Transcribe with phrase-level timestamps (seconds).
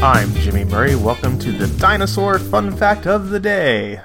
[0.00, 0.94] Murray.
[0.94, 4.00] Welcome to the dinosaur fun fact of the day.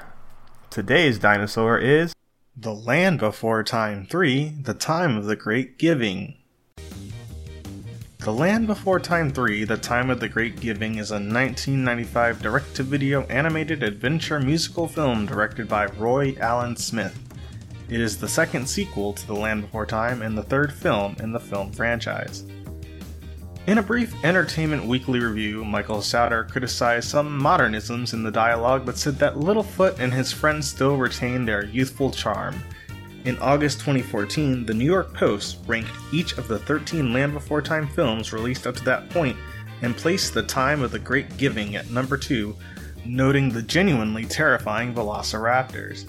[0.68, 2.12] Today's dinosaur is
[2.56, 6.34] The Land Before Time 3 The Time of the Great Giving.
[8.18, 12.74] The Land Before Time 3 The Time of the Great Giving is a 1995 direct
[12.74, 17.16] to video animated adventure musical film directed by Roy Allen Smith.
[17.88, 21.30] It is the second sequel to The Land Before Time and the third film in
[21.30, 22.44] the film franchise.
[23.66, 28.98] In a brief Entertainment Weekly review, Michael Sauter criticized some modernisms in the dialogue but
[28.98, 32.62] said that Littlefoot and his friends still retain their youthful charm.
[33.24, 37.88] In August 2014, the New York Post ranked each of the 13 Land Before Time
[37.88, 39.38] films released up to that point
[39.80, 42.54] and placed The Time of the Great Giving at number 2,
[43.06, 46.04] noting the genuinely terrifying velociraptors.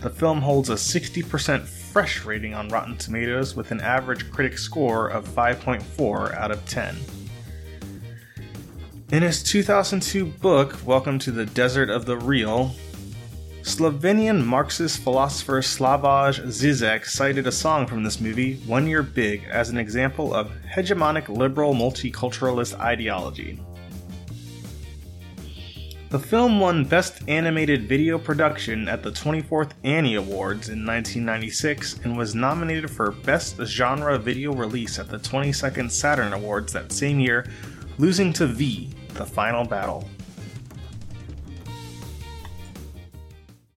[0.00, 5.08] The film holds a 60% fresh rating on Rotten Tomatoes with an average critic score
[5.08, 6.96] of 5.4 out of 10.
[9.10, 12.76] In his 2002 book, Welcome to the Desert of the Real,
[13.62, 19.68] Slovenian Marxist philosopher Slavoj Zizek cited a song from this movie, One Year Big, as
[19.68, 23.60] an example of hegemonic liberal multiculturalist ideology.
[26.10, 32.16] The film won Best Animated Video Production at the 24th Annie Awards in 1996 and
[32.16, 37.46] was nominated for Best Genre Video Release at the 22nd Saturn Awards that same year,
[37.98, 40.08] losing to V, The Final Battle.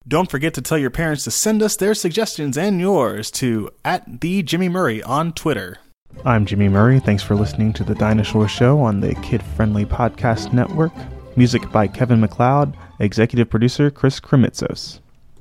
[0.08, 4.22] Don't forget to tell your parents to send us their suggestions and yours to at
[4.22, 5.80] the Jimmy Murray on Twitter.
[6.24, 6.98] I'm Jimmy Murray.
[6.98, 10.92] Thanks for listening to the Dinosaur Show on the Kid Friendly Podcast Network.
[11.34, 15.00] Music by Kevin MacLeod, executive producer Chris Kremitzos.